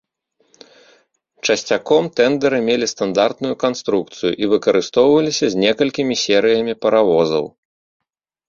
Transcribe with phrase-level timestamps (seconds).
[1.47, 7.45] Часцяком, тэндары мелі стандартную канструкцыю і выкарыстоўваліся з некалькімі серыямі паравозаў.